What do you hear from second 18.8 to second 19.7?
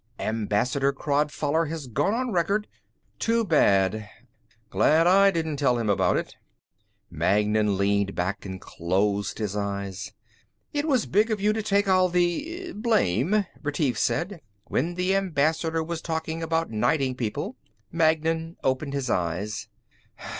his eyes.